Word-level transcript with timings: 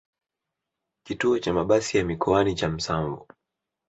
kituo 1.05 1.39
cha 1.39 1.53
mabasi 1.53 1.97
ya 1.97 2.03
mikoani 2.05 2.55
cha 2.55 2.69
Msanvu 2.69 3.27